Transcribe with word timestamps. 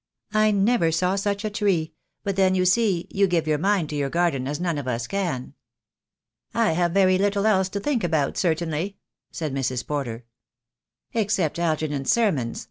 "I 0.33 0.49
never 0.49 0.91
saw 0.91 1.15
such 1.15 1.45
a 1.45 1.51
tree; 1.51 1.93
but 2.23 2.35
then, 2.35 2.55
you 2.55 2.65
see, 2.65 3.05
you 3.11 3.27
give 3.27 3.45
your 3.45 3.59
mind 3.59 3.91
to 3.91 3.95
your 3.95 4.09
garden 4.09 4.47
as 4.47 4.59
none 4.59 4.79
of 4.79 4.87
us 4.87 5.05
can." 5.05 5.53
"I 6.55 6.71
have 6.71 6.93
very 6.93 7.19
little 7.19 7.45
else 7.45 7.69
to 7.69 7.79
think 7.79 8.03
about, 8.03 8.35
certainly," 8.35 8.97
said 9.29 9.53
Mrs. 9.53 9.85
Porter. 9.85 10.25
"Except 11.13 11.59
Algernon's 11.59 12.11
sermons. 12.11 12.59